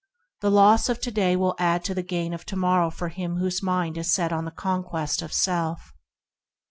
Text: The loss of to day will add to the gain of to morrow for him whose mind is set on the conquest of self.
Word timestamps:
The 0.39 0.49
loss 0.49 0.89
of 0.89 0.99
to 1.01 1.11
day 1.11 1.35
will 1.35 1.53
add 1.59 1.83
to 1.83 1.93
the 1.93 2.01
gain 2.01 2.33
of 2.33 2.43
to 2.45 2.55
morrow 2.55 2.89
for 2.89 3.09
him 3.09 3.35
whose 3.37 3.61
mind 3.61 3.99
is 3.99 4.11
set 4.11 4.33
on 4.33 4.45
the 4.45 4.49
conquest 4.51 5.21
of 5.21 5.31
self. 5.31 5.93